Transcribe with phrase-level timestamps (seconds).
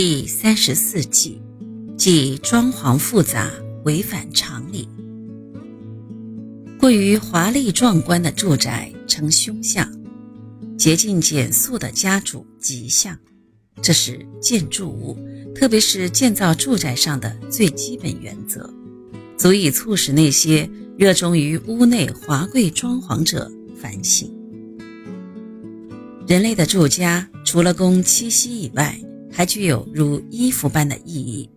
[0.00, 1.42] 第三十四计，
[1.96, 3.50] 即装潢复杂，
[3.84, 4.88] 违反常理。
[6.78, 9.90] 过于华丽壮观的住宅成凶相，
[10.78, 13.18] 洁净简素的家主吉相。
[13.82, 15.18] 这是建筑物，
[15.52, 18.72] 特别是建造住宅上的最基本原则，
[19.36, 24.32] 足以促使那些热衷于屋内华贵装潢者反省。
[26.28, 28.96] 人类的住家除了供栖息以外，
[29.38, 31.48] 还具有如衣服般的意义。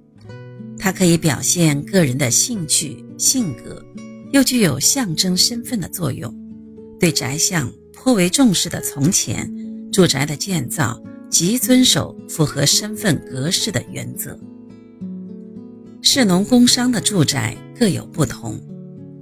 [0.77, 3.83] 它可以表现个人的兴趣、性格，
[4.31, 6.31] 又具有象征身份的作用。
[6.99, 9.51] 对宅相颇为重视的从前，
[9.91, 14.39] 住宅的建造极遵守符合身份格式的原则。
[16.03, 18.61] 士农工商的住宅各有不同，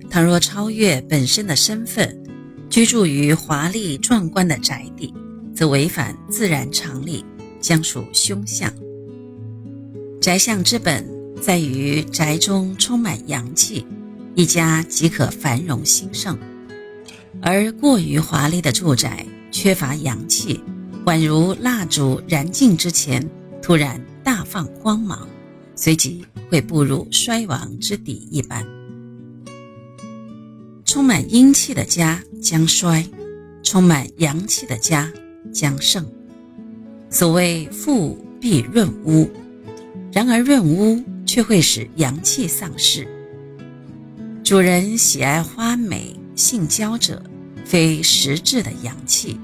[0.09, 2.21] 倘若超越本身的身份，
[2.69, 5.13] 居住于华丽壮观的宅邸。
[5.55, 7.23] 则违反自然常理，
[7.59, 8.73] 将属凶相。
[10.21, 11.05] 宅相之本
[11.41, 13.85] 在于宅中充满阳气，
[14.35, 16.37] 一家即可繁荣兴盛。
[17.41, 20.59] 而过于华丽的住宅缺乏阳气，
[21.05, 23.25] 宛如蜡烛燃尽之前
[23.61, 25.27] 突然大放光芒，
[25.75, 28.65] 随即会步入衰亡之底一般。
[30.85, 33.07] 充满阴气的家将衰，
[33.63, 35.11] 充满阳气的家。
[35.53, 36.05] 将盛，
[37.09, 39.29] 所谓富必润屋，
[40.11, 43.07] 然而润屋却会使阳气丧失。
[44.43, 47.21] 主人喜爱花美、性娇者，
[47.65, 49.39] 非实质的阳气，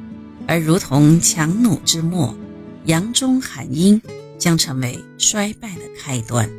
[0.47, 2.38] 而如同强弩之末，
[2.85, 4.00] 阳中含阴，
[4.38, 6.50] 将成为衰败的开端。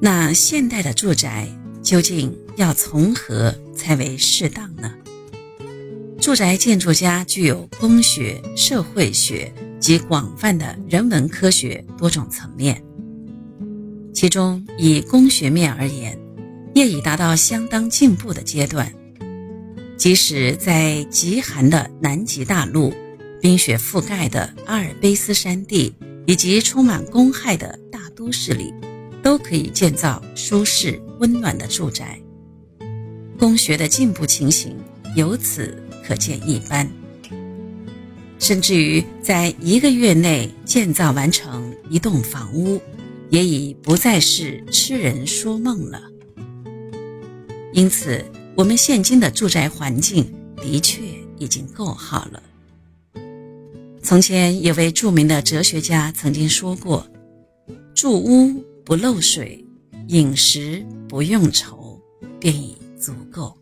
[0.00, 1.48] 那现代的住宅
[1.82, 4.92] 究竟要从何才为适当呢？
[6.26, 12.82] 住宅建筑家具有工学、社会学及广泛的人文科学多种层面。
[14.12, 16.18] 其中，以工学面而言，
[16.74, 18.92] 业已达到相当进步的阶段。
[19.96, 22.92] 即使在极寒的南极大陆、
[23.40, 25.94] 冰雪覆盖的阿尔卑斯山地
[26.26, 28.74] 以及充满公害的大都市里，
[29.22, 32.18] 都可以建造舒适温暖的住宅。
[33.38, 34.76] 工学的进步情形
[35.14, 35.85] 由此。
[36.06, 36.88] 可见一斑，
[38.38, 42.80] 甚至于在一个月内建造完成一栋房屋，
[43.28, 46.00] 也已不再是痴人说梦了。
[47.72, 48.24] 因此，
[48.54, 51.02] 我们现今的住宅环境的确
[51.38, 52.40] 已经够好了。
[54.00, 57.04] 从前有位著名的哲学家曾经说过
[57.96, 59.66] ：“住屋不漏水，
[60.06, 62.00] 饮食不用愁，
[62.38, 63.58] 便已足够。”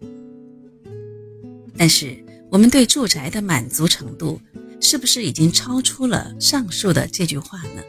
[1.79, 2.23] 但是。
[2.55, 4.41] 我们对住宅的满足程度，
[4.81, 7.83] 是不是已经超出了上述的这句话呢？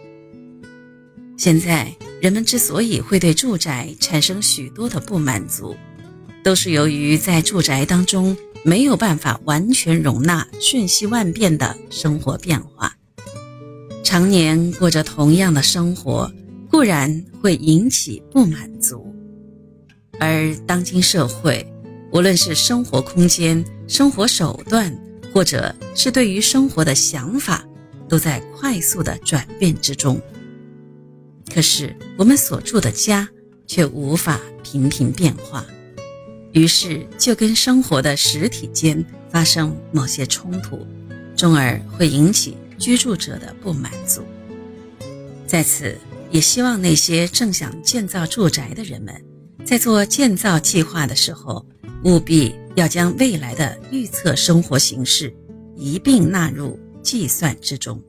[1.37, 5.75] 现在人们之所以会对住宅产生许多的不满足，
[6.43, 12.91] 都是由于在住宅当中没有办法完全容纳瞬息万变的生活变化，
[14.03, 16.33] 常年过着同样的生活，
[16.71, 19.13] 固然会引起不满足，
[20.19, 21.71] 而当今社会。
[22.11, 24.95] 无论是生活空间、生活手段，
[25.33, 27.63] 或者是对于生活的想法，
[28.09, 30.19] 都在快速的转变之中。
[31.53, 33.29] 可是我们所住的家
[33.67, 35.63] 却无法频频变化，
[36.51, 40.85] 于是就跟生活的实体间发生某些冲突，
[41.35, 44.23] 从而会引起居住者的不满足。
[45.45, 45.95] 在此，
[46.31, 49.13] 也希望那些正想建造住宅的人们，
[49.63, 51.63] 在做建造计划的时候。
[52.03, 55.33] 务必要将未来的预测生活形式
[55.75, 58.01] 一并纳入计算之中。